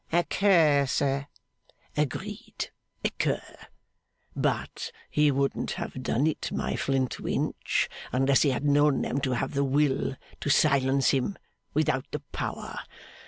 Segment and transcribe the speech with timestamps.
[0.11, 1.27] 'A cur, sir.'
[1.95, 2.71] 'Agreed!
[3.05, 3.39] A cur.
[4.35, 9.53] But he wouldn't have done it, my Flintwinch, unless he had known them to have
[9.53, 11.37] the will to silence him,
[11.75, 12.79] without the power.